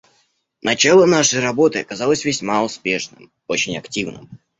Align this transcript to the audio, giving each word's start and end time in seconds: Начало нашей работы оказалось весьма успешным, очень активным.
Начало 0.63 1.05
нашей 1.05 1.41
работы 1.41 1.79
оказалось 1.81 2.25
весьма 2.25 2.63
успешным, 2.63 3.31
очень 3.47 3.77
активным. 3.77 4.27